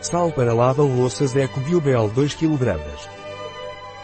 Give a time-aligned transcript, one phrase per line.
[0.00, 2.78] Sal para lava-louças Eco Biobel 2 kg.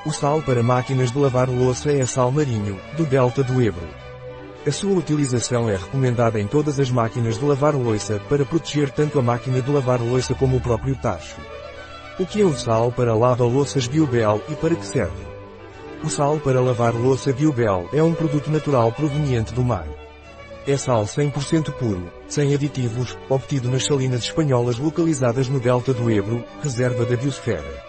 [0.07, 3.87] O sal para máquinas de lavar louça é sal marinho, do Delta do Ebro.
[4.67, 9.19] A sua utilização é recomendada em todas as máquinas de lavar louça para proteger tanto
[9.19, 11.37] a máquina de lavar louça como o próprio tacho.
[12.19, 15.27] O que é o sal para lava-louças Biobel e para que serve?
[16.03, 19.87] O sal para lavar louça Biobel é um produto natural proveniente do mar.
[20.65, 26.45] É sal 100% puro, sem aditivos, obtido nas salinas espanholas localizadas no delta do Ebro,
[26.63, 27.83] reserva da biosfera.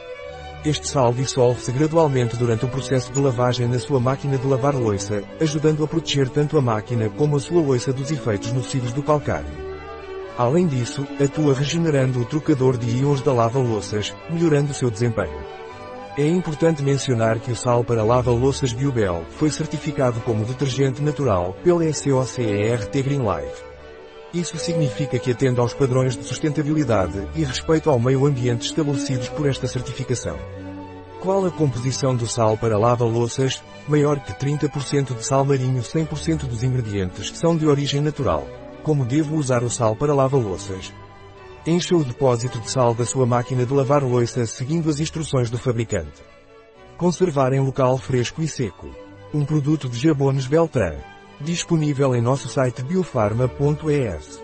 [0.65, 5.21] Este sal dissolve-se gradualmente durante o processo de lavagem na sua máquina de lavar louça,
[5.39, 9.51] ajudando a proteger tanto a máquina como a sua louça dos efeitos nocivos do calcário.
[10.35, 15.37] Além disso, atua regenerando o trocador de íons da lava-louças, melhorando seu desempenho.
[16.15, 21.91] É importante mencionar que o sal para lava-louças Biobel foi certificado como detergente natural pela
[21.91, 23.63] SOCERT Green Life.
[24.31, 29.49] Isso significa que atende aos padrões de sustentabilidade e respeito ao meio ambiente estabelecidos por
[29.49, 30.37] esta certificação.
[31.19, 33.63] Qual a composição do sal para lava-louças?
[33.87, 38.47] Maior que 30% de sal marinho 100% dos ingredientes são de origem natural.
[38.83, 40.93] Como devo usar o sal para lava-louças?
[41.65, 45.57] Encha o depósito de sal da sua máquina de lavar louça seguindo as instruções do
[45.57, 46.21] fabricante.
[46.97, 48.89] Conservar em local fresco e seco.
[49.33, 50.97] Um produto de Jabones Beltran.
[51.39, 54.42] Disponível em nosso site biofarma.es.